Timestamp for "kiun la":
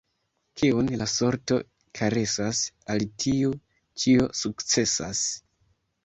0.59-1.05